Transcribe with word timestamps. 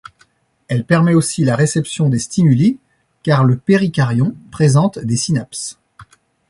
Elle 0.67 0.83
permet 0.83 1.13
aussi 1.13 1.43
la 1.45 1.55
réception 1.55 2.09
des 2.09 2.17
stimuli 2.17 2.79
car 3.21 3.43
le 3.43 3.55
péricaryon 3.55 4.35
présente 4.49 4.97
des 4.97 5.15
synapses. 5.15 5.77